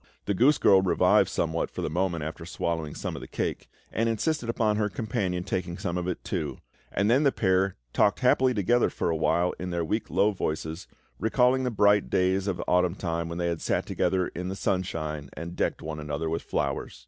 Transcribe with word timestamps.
The 0.25 0.33
goose 0.33 0.57
girl 0.57 0.81
revived 0.81 1.29
somewhat 1.29 1.69
for 1.69 1.83
the 1.83 1.87
moment 1.91 2.23
after 2.23 2.43
swallowing 2.43 2.95
some 2.95 3.15
of 3.15 3.21
the 3.21 3.27
cake, 3.27 3.69
and 3.93 4.09
insisted 4.09 4.49
upon 4.49 4.77
her 4.77 4.89
companion 4.89 5.43
taking 5.43 5.77
some 5.77 5.95
of 5.95 6.07
it 6.07 6.23
too; 6.23 6.57
and 6.91 7.07
then 7.07 7.21
the 7.21 7.31
pair 7.31 7.75
talked 7.93 8.21
happily 8.21 8.55
together 8.55 8.89
for 8.89 9.11
awhile 9.11 9.53
in 9.59 9.69
their 9.69 9.85
weak 9.85 10.09
low 10.09 10.31
voices, 10.31 10.87
recalling 11.19 11.65
the 11.65 11.69
bright 11.69 12.09
days 12.09 12.47
of 12.47 12.57
the 12.57 12.65
autumn 12.67 12.95
time 12.95 13.29
when 13.29 13.37
they 13.37 13.49
had 13.49 13.61
sat 13.61 13.85
together 13.85 14.29
in 14.29 14.47
the 14.47 14.55
sunshine 14.55 15.29
and 15.33 15.55
decked 15.55 15.83
one 15.83 15.99
another 15.99 16.31
with 16.31 16.41
flowers. 16.41 16.99